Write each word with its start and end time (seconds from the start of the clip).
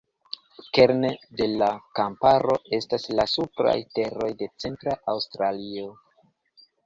Kerne 0.77 1.09
de 1.41 1.45
la 1.61 1.67
kamparo 1.99 2.55
estas 2.79 3.05
la 3.19 3.27
supraj 3.33 3.75
teroj 3.99 4.29
de 4.39 4.47
centra 4.65 4.95
Aŭstralio. 5.15 5.93